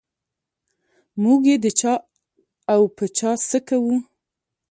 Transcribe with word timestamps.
موږ 1.21 1.41
یې 1.49 1.55
د 1.63 1.67
چا 1.79 1.93
او 2.73 2.81
په 2.95 3.05
چا 3.17 3.31
څه 3.49 3.57
کوو. 3.67 3.95